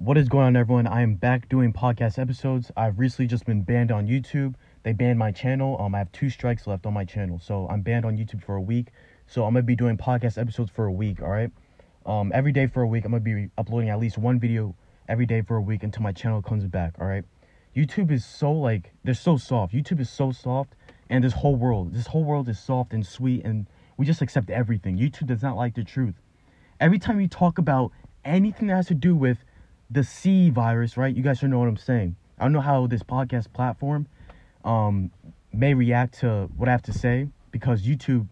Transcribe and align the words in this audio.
What 0.00 0.16
is 0.16 0.30
going 0.30 0.46
on, 0.46 0.56
everyone? 0.56 0.86
I 0.86 1.02
am 1.02 1.16
back 1.16 1.50
doing 1.50 1.74
podcast 1.74 2.18
episodes. 2.18 2.72
I've 2.74 2.98
recently 2.98 3.26
just 3.26 3.44
been 3.44 3.60
banned 3.60 3.92
on 3.92 4.08
YouTube. 4.08 4.54
They 4.82 4.94
banned 4.94 5.18
my 5.18 5.30
channel. 5.30 5.76
Um, 5.78 5.94
I 5.94 5.98
have 5.98 6.10
two 6.10 6.30
strikes 6.30 6.66
left 6.66 6.86
on 6.86 6.94
my 6.94 7.04
channel, 7.04 7.38
so 7.38 7.68
I'm 7.68 7.82
banned 7.82 8.06
on 8.06 8.16
YouTube 8.16 8.42
for 8.42 8.56
a 8.56 8.62
week. 8.62 8.86
So 9.26 9.44
I'm 9.44 9.52
gonna 9.52 9.62
be 9.62 9.76
doing 9.76 9.98
podcast 9.98 10.38
episodes 10.38 10.70
for 10.70 10.86
a 10.86 10.90
week. 10.90 11.20
All 11.20 11.28
right. 11.28 11.50
Um, 12.06 12.32
every 12.34 12.50
day 12.50 12.66
for 12.66 12.80
a 12.80 12.86
week. 12.86 13.04
I'm 13.04 13.10
gonna 13.10 13.20
be 13.20 13.50
uploading 13.58 13.90
at 13.90 14.00
least 14.00 14.16
one 14.16 14.40
video 14.40 14.74
every 15.06 15.26
day 15.26 15.42
for 15.42 15.56
a 15.56 15.60
week 15.60 15.82
until 15.82 16.02
my 16.02 16.12
channel 16.12 16.40
comes 16.40 16.64
back. 16.66 16.94
All 16.98 17.06
right. 17.06 17.26
YouTube 17.76 18.10
is 18.10 18.24
so 18.24 18.52
like 18.52 18.94
they're 19.04 19.12
so 19.12 19.36
soft. 19.36 19.74
YouTube 19.74 20.00
is 20.00 20.08
so 20.08 20.32
soft, 20.32 20.76
and 21.10 21.22
this 21.22 21.34
whole 21.34 21.56
world, 21.56 21.92
this 21.92 22.06
whole 22.06 22.24
world 22.24 22.48
is 22.48 22.58
soft 22.58 22.94
and 22.94 23.06
sweet, 23.06 23.44
and 23.44 23.66
we 23.98 24.06
just 24.06 24.22
accept 24.22 24.48
everything. 24.48 24.96
YouTube 24.96 25.26
does 25.26 25.42
not 25.42 25.58
like 25.58 25.74
the 25.74 25.84
truth. 25.84 26.14
Every 26.80 26.98
time 26.98 27.20
you 27.20 27.28
talk 27.28 27.58
about 27.58 27.92
anything 28.24 28.68
that 28.68 28.76
has 28.76 28.86
to 28.86 28.94
do 28.94 29.14
with 29.14 29.44
the 29.90 30.04
C 30.04 30.50
virus, 30.50 30.96
right? 30.96 31.14
You 31.14 31.22
guys 31.22 31.38
should 31.38 31.50
know 31.50 31.58
what 31.58 31.68
I'm 31.68 31.76
saying. 31.76 32.16
I 32.38 32.44
don't 32.44 32.52
know 32.52 32.60
how 32.60 32.86
this 32.86 33.02
podcast 33.02 33.52
platform 33.52 34.06
um, 34.64 35.10
may 35.52 35.74
react 35.74 36.20
to 36.20 36.48
what 36.56 36.68
I 36.68 36.72
have 36.72 36.82
to 36.82 36.92
say 36.92 37.28
because 37.50 37.82
YouTube 37.82 38.28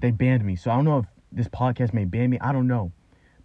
they 0.00 0.10
banned 0.10 0.44
me. 0.44 0.56
So 0.56 0.70
I 0.70 0.76
don't 0.76 0.84
know 0.84 0.98
if 0.98 1.06
this 1.32 1.48
podcast 1.48 1.92
may 1.92 2.04
ban 2.04 2.30
me. 2.30 2.38
I 2.40 2.52
don't 2.52 2.66
know, 2.66 2.92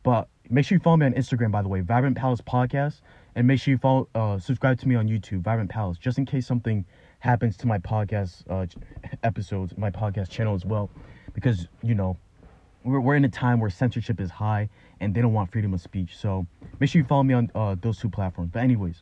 but 0.03 0.27
make 0.49 0.65
sure 0.65 0.77
you 0.77 0.79
follow 0.79 0.97
me 0.97 1.05
on 1.05 1.13
Instagram. 1.13 1.51
By 1.51 1.61
the 1.61 1.67
way, 1.67 1.81
Vibrant 1.81 2.17
Palace 2.17 2.41
Podcast, 2.41 3.01
and 3.35 3.47
make 3.47 3.59
sure 3.59 3.73
you 3.73 3.77
follow, 3.77 4.07
uh, 4.15 4.39
subscribe 4.39 4.79
to 4.79 4.87
me 4.87 4.95
on 4.95 5.07
YouTube, 5.07 5.41
Vibrant 5.41 5.69
Palace, 5.69 5.97
just 5.97 6.17
in 6.17 6.25
case 6.25 6.47
something 6.47 6.85
happens 7.19 7.57
to 7.57 7.67
my 7.67 7.77
podcast 7.77 8.43
uh, 8.49 8.65
episodes, 9.23 9.73
my 9.77 9.89
podcast 9.89 10.29
channel 10.29 10.55
as 10.55 10.65
well, 10.65 10.89
because 11.33 11.67
you 11.81 11.95
know 11.95 12.17
we're, 12.85 12.99
we're 12.99 13.15
in 13.15 13.25
a 13.25 13.29
time 13.29 13.59
where 13.59 13.69
censorship 13.69 14.21
is 14.21 14.29
high 14.29 14.69
and 14.99 15.13
they 15.13 15.21
don't 15.21 15.33
want 15.33 15.51
freedom 15.51 15.73
of 15.73 15.81
speech. 15.81 16.15
So 16.17 16.45
make 16.79 16.89
sure 16.89 17.01
you 17.01 17.07
follow 17.07 17.23
me 17.23 17.33
on 17.33 17.51
uh, 17.55 17.75
those 17.81 17.99
two 17.99 18.09
platforms. 18.09 18.51
But 18.53 18.59
anyways, 18.63 19.01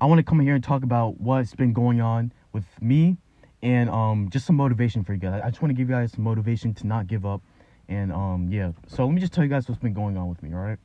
I 0.00 0.06
want 0.06 0.18
to 0.18 0.24
come 0.24 0.40
here 0.40 0.54
and 0.54 0.64
talk 0.64 0.82
about 0.82 1.20
what's 1.20 1.54
been 1.54 1.72
going 1.72 2.00
on 2.00 2.32
with 2.52 2.64
me 2.80 3.18
and 3.62 3.88
um, 3.90 4.28
just 4.30 4.46
some 4.46 4.56
motivation 4.56 5.04
for 5.04 5.12
you 5.12 5.18
guys. 5.18 5.40
I 5.44 5.50
just 5.50 5.62
want 5.62 5.70
to 5.70 5.74
give 5.74 5.88
you 5.88 5.94
guys 5.94 6.12
some 6.12 6.24
motivation 6.24 6.74
to 6.74 6.86
not 6.86 7.06
give 7.06 7.24
up. 7.24 7.42
And 7.88 8.12
um, 8.12 8.48
yeah, 8.50 8.72
so 8.88 9.04
let 9.06 9.14
me 9.14 9.20
just 9.20 9.32
tell 9.32 9.44
you 9.44 9.50
guys 9.50 9.68
what's 9.68 9.80
been 9.80 9.94
going 9.94 10.16
on 10.16 10.28
with 10.28 10.42
me. 10.42 10.52
All 10.52 10.60
right. 10.60 10.78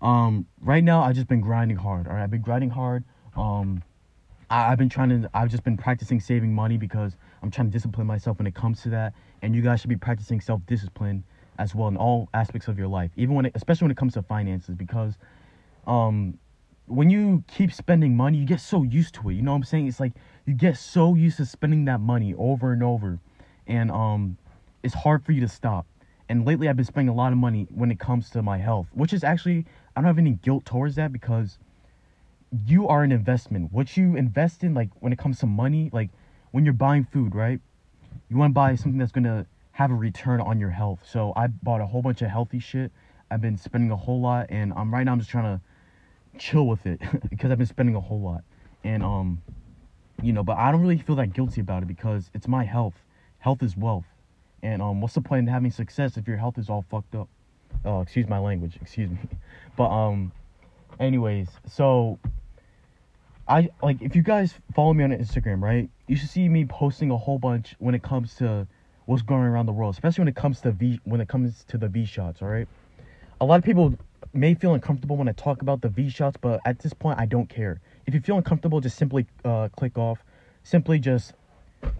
Um, 0.00 0.46
right 0.62 0.82
now 0.82 1.02
I've 1.02 1.14
just 1.14 1.28
been 1.28 1.42
grinding 1.42 1.76
hard. 1.76 2.06
All 2.06 2.14
right, 2.14 2.22
I've 2.22 2.30
been 2.30 2.40
grinding 2.40 2.70
hard. 2.70 3.04
Um, 3.36 3.82
I, 4.48 4.72
I've 4.72 4.78
been 4.78 4.88
trying 4.88 5.10
to. 5.10 5.30
I've 5.34 5.50
just 5.50 5.62
been 5.62 5.76
practicing 5.76 6.18
saving 6.20 6.54
money 6.54 6.78
because 6.78 7.16
I'm 7.42 7.50
trying 7.50 7.68
to 7.68 7.72
discipline 7.72 8.06
myself 8.06 8.38
when 8.38 8.46
it 8.46 8.54
comes 8.54 8.82
to 8.82 8.88
that. 8.90 9.12
And 9.42 9.54
you 9.54 9.60
guys 9.60 9.80
should 9.80 9.90
be 9.90 9.96
practicing 9.96 10.40
self 10.40 10.64
discipline 10.66 11.24
as 11.60 11.74
well 11.74 11.88
in 11.88 11.96
all 11.96 12.28
aspects 12.32 12.66
of 12.68 12.78
your 12.78 12.88
life, 12.88 13.10
even 13.16 13.34
when 13.34 13.46
it, 13.46 13.52
especially 13.54 13.84
when 13.84 13.90
it 13.92 13.96
comes 13.98 14.14
to 14.14 14.22
finances, 14.22 14.74
because 14.74 15.18
um, 15.86 16.38
when 16.86 17.10
you 17.10 17.44
keep 17.46 17.72
spending 17.72 18.16
money, 18.16 18.38
you 18.38 18.46
get 18.46 18.60
so 18.60 18.82
used 18.82 19.14
to 19.16 19.28
it. 19.28 19.34
You 19.34 19.42
know 19.42 19.52
what 19.52 19.58
I'm 19.58 19.64
saying? 19.64 19.86
It's 19.86 20.00
like 20.00 20.12
you 20.46 20.54
get 20.54 20.78
so 20.78 21.14
used 21.14 21.36
to 21.36 21.44
spending 21.44 21.84
that 21.84 22.00
money 22.00 22.34
over 22.36 22.72
and 22.72 22.82
over, 22.82 23.18
and 23.66 23.90
um, 23.90 24.38
it's 24.82 24.94
hard 24.94 25.22
for 25.24 25.32
you 25.32 25.40
to 25.42 25.48
stop. 25.48 25.86
And 26.30 26.46
lately, 26.46 26.68
I've 26.68 26.76
been 26.76 26.86
spending 26.86 27.10
a 27.10 27.14
lot 27.14 27.32
of 27.32 27.38
money 27.38 27.66
when 27.70 27.90
it 27.90 28.00
comes 28.00 28.30
to 28.30 28.42
my 28.42 28.56
health, 28.56 28.88
which 28.94 29.12
is 29.12 29.22
actually 29.22 29.66
I 29.94 30.00
don't 30.00 30.06
have 30.06 30.18
any 30.18 30.32
guilt 30.32 30.64
towards 30.64 30.94
that 30.96 31.12
because 31.12 31.58
you 32.66 32.88
are 32.88 33.02
an 33.02 33.12
investment. 33.12 33.70
What 33.70 33.96
you 33.96 34.16
invest 34.16 34.64
in, 34.64 34.72
like 34.72 34.88
when 35.00 35.12
it 35.12 35.18
comes 35.18 35.40
to 35.40 35.46
money, 35.46 35.90
like 35.92 36.08
when 36.52 36.64
you're 36.64 36.72
buying 36.74 37.04
food, 37.04 37.34
right? 37.34 37.60
You 38.30 38.36
want 38.36 38.50
to 38.50 38.54
buy 38.54 38.74
something 38.76 38.98
that's 38.98 39.12
gonna 39.12 39.46
have 39.80 39.90
a 39.90 39.94
return 39.94 40.42
on 40.42 40.60
your 40.60 40.68
health. 40.68 41.00
So 41.10 41.32
I 41.36 41.46
bought 41.46 41.80
a 41.80 41.86
whole 41.86 42.02
bunch 42.02 42.20
of 42.20 42.28
healthy 42.28 42.58
shit. 42.58 42.92
I've 43.30 43.40
been 43.40 43.56
spending 43.56 43.90
a 43.90 43.96
whole 43.96 44.20
lot, 44.20 44.48
and 44.50 44.74
I'm 44.76 44.92
right 44.92 45.04
now 45.04 45.12
I'm 45.12 45.18
just 45.20 45.30
trying 45.30 45.56
to 45.56 46.38
chill 46.38 46.66
with 46.66 46.84
it 46.84 47.00
because 47.30 47.50
I've 47.50 47.56
been 47.56 47.66
spending 47.66 47.94
a 47.94 48.00
whole 48.00 48.20
lot, 48.20 48.44
and 48.84 49.02
um, 49.02 49.40
you 50.22 50.34
know, 50.34 50.42
but 50.42 50.58
I 50.58 50.70
don't 50.70 50.82
really 50.82 50.98
feel 50.98 51.16
that 51.16 51.32
guilty 51.32 51.62
about 51.62 51.82
it 51.82 51.86
because 51.86 52.30
it's 52.34 52.46
my 52.46 52.62
health. 52.62 52.92
Health 53.38 53.62
is 53.62 53.74
wealth, 53.74 54.04
and 54.62 54.82
um, 54.82 55.00
what's 55.00 55.14
the 55.14 55.22
point 55.22 55.38
in 55.38 55.46
having 55.46 55.70
success 55.70 56.18
if 56.18 56.28
your 56.28 56.36
health 56.36 56.58
is 56.58 56.68
all 56.68 56.84
fucked 56.90 57.14
up? 57.14 57.30
Oh, 57.82 58.02
excuse 58.02 58.28
my 58.28 58.38
language, 58.38 58.76
excuse 58.82 59.08
me, 59.08 59.16
but 59.78 59.88
um, 59.88 60.30
anyways, 60.98 61.48
so 61.66 62.18
I 63.48 63.70
like 63.82 64.02
if 64.02 64.14
you 64.14 64.22
guys 64.22 64.52
follow 64.74 64.92
me 64.92 65.04
on 65.04 65.10
Instagram, 65.12 65.62
right? 65.62 65.88
You 66.06 66.16
should 66.16 66.28
see 66.28 66.50
me 66.50 66.66
posting 66.66 67.10
a 67.10 67.16
whole 67.16 67.38
bunch 67.38 67.76
when 67.78 67.94
it 67.94 68.02
comes 68.02 68.34
to 68.34 68.66
what's 69.10 69.22
going 69.22 69.42
around 69.42 69.66
the 69.66 69.72
world, 69.72 69.92
especially 69.92 70.22
when 70.22 70.28
it 70.28 70.36
comes 70.36 70.60
to 70.60 70.70
V 70.70 71.00
when 71.02 71.20
it 71.20 71.26
comes 71.26 71.64
to 71.64 71.76
the 71.76 71.88
V 71.88 72.04
shots. 72.04 72.40
All 72.42 72.48
right, 72.48 72.68
a 73.40 73.44
lot 73.44 73.58
of 73.58 73.64
people 73.64 73.98
may 74.32 74.54
feel 74.54 74.72
uncomfortable 74.72 75.16
when 75.16 75.28
I 75.28 75.32
talk 75.32 75.62
about 75.62 75.80
the 75.80 75.88
V 75.88 76.08
shots, 76.08 76.36
but 76.40 76.60
at 76.64 76.78
this 76.78 76.94
point, 76.94 77.18
I 77.18 77.26
don't 77.26 77.48
care. 77.48 77.80
If 78.06 78.14
you 78.14 78.20
feel 78.20 78.36
uncomfortable, 78.36 78.80
just 78.80 78.96
simply 78.96 79.26
uh, 79.44 79.68
click 79.76 79.98
off. 79.98 80.22
Simply 80.62 81.00
just 81.00 81.32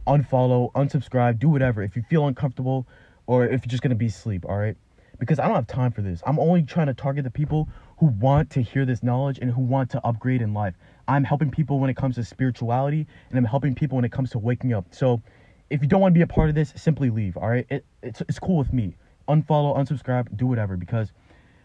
unfollow, 0.06 0.70
unsubscribe, 0.74 1.40
do 1.40 1.48
whatever. 1.48 1.82
If 1.82 1.96
you 1.96 2.02
feel 2.02 2.28
uncomfortable, 2.28 2.86
or 3.26 3.44
if 3.44 3.64
you're 3.64 3.70
just 3.70 3.82
gonna 3.82 3.96
be 3.96 4.06
asleep, 4.06 4.44
all 4.44 4.56
right? 4.56 4.76
Because 5.18 5.40
I 5.40 5.46
don't 5.46 5.56
have 5.56 5.66
time 5.66 5.90
for 5.90 6.02
this. 6.02 6.22
I'm 6.26 6.38
only 6.38 6.62
trying 6.62 6.86
to 6.86 6.94
target 6.94 7.24
the 7.24 7.30
people 7.30 7.68
who 7.98 8.06
want 8.06 8.50
to 8.50 8.62
hear 8.62 8.84
this 8.84 9.02
knowledge 9.02 9.38
and 9.40 9.50
who 9.50 9.62
want 9.62 9.90
to 9.90 10.06
upgrade 10.06 10.42
in 10.42 10.54
life. 10.54 10.74
I'm 11.08 11.24
helping 11.24 11.50
people 11.50 11.80
when 11.80 11.90
it 11.90 11.96
comes 11.96 12.14
to 12.14 12.24
spirituality, 12.24 13.06
and 13.30 13.38
I'm 13.38 13.44
helping 13.44 13.74
people 13.74 13.96
when 13.96 14.04
it 14.04 14.12
comes 14.12 14.30
to 14.30 14.38
waking 14.38 14.72
up. 14.72 14.86
So 14.92 15.20
if 15.70 15.80
you 15.82 15.88
don't 15.88 16.00
want 16.00 16.12
to 16.12 16.18
be 16.18 16.22
a 16.22 16.26
part 16.26 16.48
of 16.48 16.54
this, 16.54 16.72
simply 16.76 17.10
leave. 17.10 17.36
All 17.36 17.48
right, 17.48 17.66
it, 17.70 17.84
it's 18.02 18.20
it's 18.22 18.38
cool 18.38 18.58
with 18.58 18.72
me. 18.72 18.96
Unfollow, 19.28 19.76
unsubscribe, 19.76 20.36
do 20.36 20.46
whatever 20.46 20.76
because 20.76 21.12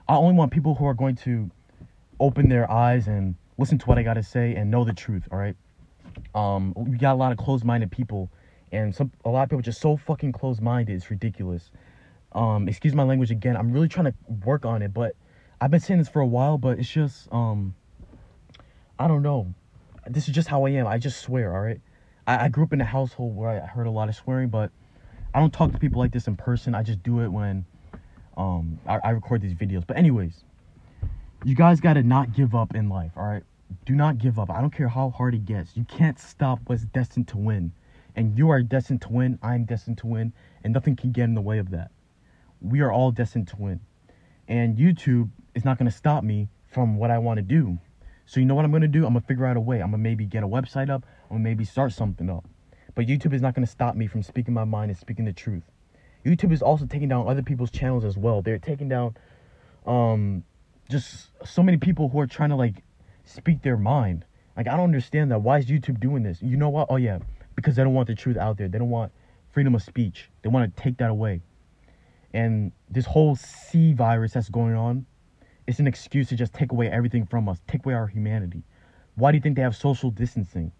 I 0.07 0.15
only 0.15 0.35
want 0.35 0.51
people 0.51 0.75
who 0.75 0.85
are 0.85 0.93
going 0.93 1.15
to 1.17 1.49
open 2.19 2.47
their 2.47 2.69
eyes 2.71 3.07
and 3.07 3.35
listen 3.57 3.77
to 3.79 3.85
what 3.87 3.97
I 3.97 4.03
got 4.03 4.13
to 4.13 4.23
say 4.23 4.55
and 4.55 4.69
know 4.69 4.83
the 4.83 4.93
truth. 4.93 5.27
All 5.31 5.39
right. 5.39 5.55
Um, 6.35 6.73
we 6.75 6.97
got 6.97 7.13
a 7.13 7.15
lot 7.15 7.31
of 7.31 7.37
closed-minded 7.37 7.91
people, 7.91 8.29
and 8.71 8.93
some 8.95 9.11
a 9.25 9.29
lot 9.29 9.43
of 9.43 9.49
people 9.49 9.63
just 9.63 9.81
so 9.81 9.97
fucking 9.97 10.31
closed-minded. 10.31 10.93
It's 10.93 11.09
ridiculous. 11.09 11.71
Um, 12.31 12.67
excuse 12.67 12.93
my 12.93 13.03
language 13.03 13.31
again. 13.31 13.57
I'm 13.57 13.71
really 13.71 13.87
trying 13.87 14.05
to 14.05 14.13
work 14.45 14.65
on 14.65 14.81
it, 14.81 14.93
but 14.93 15.15
I've 15.59 15.71
been 15.71 15.79
saying 15.79 15.99
this 15.99 16.09
for 16.09 16.21
a 16.21 16.27
while, 16.27 16.57
but 16.57 16.77
it's 16.77 16.89
just 16.89 17.27
um, 17.31 17.73
I 18.99 19.07
don't 19.07 19.23
know. 19.23 19.53
This 20.07 20.27
is 20.27 20.35
just 20.35 20.47
how 20.47 20.65
I 20.65 20.71
am. 20.71 20.85
I 20.85 20.99
just 20.99 21.21
swear. 21.21 21.53
All 21.53 21.61
right. 21.61 21.81
I, 22.27 22.45
I 22.45 22.49
grew 22.49 22.63
up 22.63 22.73
in 22.73 22.81
a 22.81 22.85
household 22.85 23.35
where 23.35 23.49
I 23.49 23.65
heard 23.65 23.87
a 23.87 23.91
lot 23.91 24.09
of 24.09 24.15
swearing, 24.15 24.49
but 24.49 24.71
I 25.33 25.39
don't 25.39 25.53
talk 25.53 25.71
to 25.73 25.79
people 25.79 25.99
like 25.99 26.11
this 26.11 26.27
in 26.27 26.35
person. 26.35 26.75
I 26.75 26.83
just 26.83 27.03
do 27.03 27.21
it 27.21 27.27
when 27.27 27.65
um 28.37 28.79
I, 28.87 28.99
I 29.03 29.09
record 29.11 29.41
these 29.41 29.53
videos. 29.53 29.85
But 29.85 29.97
anyways, 29.97 30.43
you 31.43 31.55
guys 31.55 31.79
gotta 31.79 32.03
not 32.03 32.33
give 32.33 32.55
up 32.55 32.75
in 32.75 32.89
life, 32.89 33.11
all 33.15 33.23
right? 33.23 33.43
Do 33.85 33.95
not 33.95 34.17
give 34.17 34.39
up. 34.39 34.49
I 34.49 34.61
don't 34.61 34.73
care 34.73 34.87
how 34.87 35.09
hard 35.09 35.33
it 35.33 35.45
gets. 35.45 35.75
You 35.75 35.85
can't 35.85 36.19
stop 36.19 36.59
what's 36.65 36.85
destined 36.85 37.27
to 37.29 37.37
win. 37.37 37.71
And 38.15 38.37
you 38.37 38.49
are 38.49 38.61
destined 38.61 39.01
to 39.01 39.09
win. 39.09 39.39
I'm 39.41 39.65
destined 39.65 39.97
to 39.99 40.07
win. 40.07 40.33
And 40.63 40.73
nothing 40.73 40.95
can 40.95 41.11
get 41.11 41.23
in 41.23 41.33
the 41.33 41.41
way 41.41 41.57
of 41.57 41.71
that. 41.71 41.91
We 42.61 42.81
are 42.81 42.91
all 42.91 43.11
destined 43.11 43.47
to 43.49 43.55
win. 43.57 43.81
And 44.47 44.77
YouTube 44.77 45.29
is 45.53 45.65
not 45.65 45.77
going 45.77 45.89
to 45.89 45.95
stop 45.95 46.23
me 46.23 46.47
from 46.67 46.97
what 46.97 47.11
I 47.11 47.17
want 47.17 47.37
to 47.37 47.41
do. 47.41 47.77
So 48.25 48.39
you 48.39 48.45
know 48.45 48.55
what 48.55 48.65
I'm 48.65 48.71
gonna 48.71 48.87
do? 48.87 49.05
I'm 49.05 49.13
gonna 49.13 49.21
figure 49.21 49.45
out 49.45 49.57
a 49.57 49.61
way. 49.61 49.81
I'm 49.81 49.91
gonna 49.91 50.03
maybe 50.03 50.25
get 50.25 50.43
a 50.43 50.47
website 50.47 50.89
up 50.89 51.05
or 51.29 51.39
maybe 51.39 51.63
start 51.63 51.93
something 51.93 52.29
up. 52.29 52.45
But 52.95 53.07
YouTube 53.07 53.33
is 53.33 53.41
not 53.41 53.53
gonna 53.53 53.67
stop 53.67 53.95
me 53.95 54.07
from 54.07 54.23
speaking 54.23 54.53
my 54.53 54.63
mind 54.63 54.89
and 54.91 54.97
speaking 54.97 55.25
the 55.25 55.33
truth. 55.33 55.63
YouTube 56.25 56.51
is 56.51 56.61
also 56.61 56.85
taking 56.85 57.09
down 57.09 57.27
other 57.27 57.43
people's 57.43 57.71
channels 57.71 58.03
as 58.03 58.17
well. 58.17 58.41
They're 58.41 58.57
taking 58.57 58.89
down 58.89 59.15
um 59.85 60.43
just 60.89 61.29
so 61.45 61.61
many 61.61 61.77
people 61.77 62.09
who 62.09 62.19
are 62.19 62.27
trying 62.27 62.49
to 62.49 62.55
like 62.55 62.83
speak 63.25 63.61
their 63.61 63.77
mind. 63.77 64.25
Like 64.57 64.67
I 64.67 64.71
don't 64.71 64.85
understand 64.85 65.31
that. 65.31 65.39
Why 65.39 65.57
is 65.57 65.65
YouTube 65.65 65.99
doing 65.99 66.23
this? 66.23 66.41
You 66.41 66.57
know 66.57 66.69
what? 66.69 66.87
Oh 66.89 66.95
yeah, 66.95 67.19
because 67.55 67.75
they 67.75 67.83
don't 67.83 67.93
want 67.93 68.07
the 68.07 68.15
truth 68.15 68.37
out 68.37 68.57
there. 68.57 68.67
They 68.67 68.79
don't 68.79 68.89
want 68.89 69.11
freedom 69.51 69.75
of 69.75 69.83
speech. 69.83 70.29
They 70.41 70.49
want 70.49 70.75
to 70.75 70.81
take 70.81 70.97
that 70.97 71.09
away. 71.09 71.41
And 72.33 72.71
this 72.89 73.05
whole 73.05 73.35
C 73.35 73.93
virus 73.93 74.33
that's 74.33 74.49
going 74.49 74.75
on, 74.75 75.05
it's 75.67 75.79
an 75.79 75.87
excuse 75.87 76.29
to 76.29 76.35
just 76.35 76.53
take 76.53 76.71
away 76.71 76.89
everything 76.89 77.25
from 77.25 77.49
us, 77.49 77.59
take 77.67 77.85
away 77.85 77.95
our 77.95 78.07
humanity. 78.07 78.63
Why 79.15 79.31
do 79.31 79.37
you 79.37 79.41
think 79.41 79.55
they 79.55 79.61
have 79.61 79.75
social 79.75 80.11
distancing? 80.11 80.71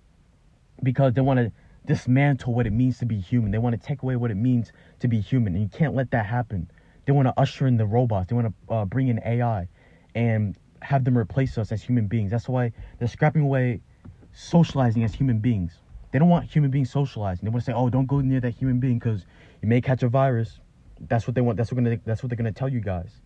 Because 0.83 1.13
they 1.13 1.21
want 1.21 1.39
to 1.39 1.51
dismantle 1.85 2.53
what 2.53 2.67
it 2.67 2.73
means 2.73 2.99
to 2.99 3.05
be 3.05 3.19
human. 3.19 3.51
They 3.51 3.57
want 3.57 3.79
to 3.79 3.87
take 3.87 4.03
away 4.03 4.15
what 4.15 4.31
it 4.31 4.35
means 4.35 4.71
to 4.99 5.07
be 5.07 5.21
human, 5.21 5.53
and 5.53 5.63
you 5.63 5.69
can't 5.69 5.95
let 5.95 6.11
that 6.11 6.25
happen. 6.25 6.69
They 7.05 7.13
want 7.13 7.27
to 7.27 7.33
usher 7.39 7.67
in 7.67 7.77
the 7.77 7.85
robots. 7.85 8.29
They 8.29 8.35
want 8.35 8.53
to 8.67 8.73
uh, 8.73 8.85
bring 8.85 9.07
in 9.07 9.21
AI 9.23 9.67
and 10.15 10.57
have 10.81 11.03
them 11.03 11.17
replace 11.17 11.57
us 11.57 11.71
as 11.71 11.81
human 11.81 12.07
beings. 12.07 12.31
That's 12.31 12.49
why 12.49 12.71
they're 12.99 13.07
scrapping 13.07 13.43
away 13.43 13.81
socializing 14.33 15.03
as 15.03 15.13
human 15.13 15.39
beings. 15.39 15.79
They 16.11 16.19
don't 16.19 16.29
want 16.29 16.45
human 16.45 16.71
beings 16.71 16.91
socializing. 16.91 17.45
They 17.45 17.49
want 17.49 17.63
to 17.63 17.71
say, 17.71 17.73
"Oh, 17.73 17.89
don't 17.89 18.05
go 18.05 18.21
near 18.21 18.39
that 18.41 18.51
human 18.51 18.79
being 18.79 18.99
because 18.99 19.25
you 19.61 19.67
may 19.67 19.81
catch 19.81 20.03
a 20.03 20.09
virus." 20.09 20.59
That's 20.99 21.27
what 21.27 21.35
they 21.35 21.41
want. 21.41 21.57
That's 21.57 21.71
what 21.71 21.83
gonna. 21.83 21.97
That's 22.05 22.23
what 22.23 22.29
they're 22.29 22.37
gonna 22.37 22.51
tell 22.51 22.69
you 22.69 22.79
guys. 22.79 23.21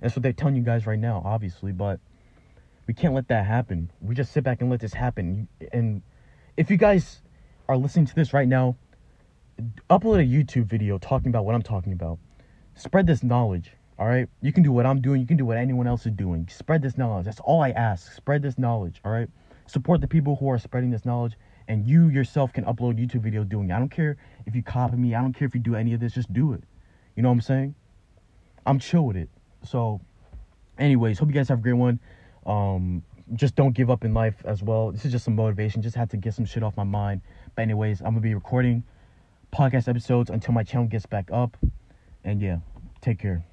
That's 0.00 0.14
what 0.14 0.22
they're 0.22 0.32
telling 0.32 0.56
you 0.56 0.62
guys 0.62 0.86
right 0.86 0.98
now, 0.98 1.22
obviously, 1.24 1.72
but 1.72 2.00
we 2.86 2.94
can't 2.94 3.14
let 3.14 3.28
that 3.28 3.46
happen. 3.46 3.90
We 4.00 4.14
just 4.14 4.32
sit 4.32 4.44
back 4.44 4.60
and 4.60 4.70
let 4.70 4.80
this 4.80 4.94
happen. 4.94 5.48
And 5.72 6.02
if 6.56 6.70
you 6.70 6.76
guys 6.76 7.22
are 7.68 7.76
listening 7.76 8.06
to 8.06 8.14
this 8.14 8.32
right 8.32 8.48
now, 8.48 8.76
upload 9.90 10.20
a 10.20 10.24
YouTube 10.24 10.66
video 10.66 10.98
talking 10.98 11.28
about 11.28 11.44
what 11.44 11.54
I'm 11.54 11.62
talking 11.62 11.92
about. 11.92 12.18
Spread 12.74 13.06
this 13.06 13.22
knowledge. 13.22 13.72
All 13.98 14.06
right, 14.06 14.28
you 14.40 14.52
can 14.52 14.62
do 14.62 14.70
what 14.70 14.86
I'm 14.86 15.00
doing. 15.00 15.20
You 15.20 15.26
can 15.26 15.36
do 15.36 15.44
what 15.44 15.56
anyone 15.56 15.88
else 15.88 16.06
is 16.06 16.12
doing. 16.12 16.48
Spread 16.48 16.82
this 16.82 16.96
knowledge. 16.96 17.24
That's 17.24 17.40
all 17.40 17.60
I 17.60 17.70
ask. 17.70 18.12
Spread 18.12 18.42
this 18.42 18.56
knowledge. 18.56 19.00
All 19.04 19.10
right, 19.10 19.28
support 19.66 20.00
the 20.00 20.06
people 20.06 20.36
who 20.36 20.48
are 20.48 20.58
spreading 20.58 20.90
this 20.90 21.04
knowledge, 21.04 21.34
and 21.66 21.84
you 21.84 22.08
yourself 22.08 22.52
can 22.52 22.64
upload 22.64 22.96
YouTube 23.00 23.28
videos 23.28 23.48
doing 23.48 23.70
it. 23.70 23.74
I 23.74 23.80
don't 23.80 23.90
care 23.90 24.16
if 24.46 24.54
you 24.54 24.62
copy 24.62 24.96
me. 24.96 25.16
I 25.16 25.20
don't 25.20 25.32
care 25.32 25.48
if 25.48 25.54
you 25.54 25.60
do 25.60 25.74
any 25.74 25.94
of 25.94 26.00
this. 26.00 26.14
Just 26.14 26.32
do 26.32 26.52
it. 26.52 26.62
You 27.16 27.24
know 27.24 27.28
what 27.28 27.34
I'm 27.34 27.40
saying? 27.40 27.74
I'm 28.64 28.78
chill 28.78 29.04
with 29.04 29.16
it. 29.16 29.28
So, 29.64 30.00
anyways, 30.78 31.18
hope 31.18 31.28
you 31.28 31.34
guys 31.34 31.48
have 31.48 31.58
a 31.58 31.62
great 31.62 31.74
one. 31.74 32.00
Um, 32.46 33.02
just 33.34 33.54
don't 33.54 33.72
give 33.72 33.90
up 33.90 34.04
in 34.04 34.14
life 34.14 34.36
as 34.44 34.62
well. 34.62 34.90
This 34.90 35.04
is 35.04 35.12
just 35.12 35.24
some 35.24 35.36
motivation. 35.36 35.82
Just 35.82 35.96
had 35.96 36.10
to 36.10 36.16
get 36.16 36.34
some 36.34 36.44
shit 36.44 36.62
off 36.62 36.76
my 36.76 36.84
mind. 36.84 37.20
But 37.54 37.62
anyways, 37.62 38.00
I'm 38.00 38.08
gonna 38.08 38.20
be 38.20 38.34
recording 38.34 38.84
podcast 39.52 39.88
episodes 39.88 40.30
until 40.30 40.54
my 40.54 40.62
channel 40.62 40.86
gets 40.86 41.06
back 41.06 41.30
up. 41.32 41.56
And 42.24 42.40
yeah, 42.40 42.58
take 43.00 43.18
care. 43.18 43.44